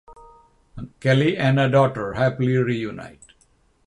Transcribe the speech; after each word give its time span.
Kelli 0.99 1.37
and 1.37 1.59
her 1.59 1.69
daughter 1.69 2.13
happily 2.13 2.57
reunite. 2.57 3.33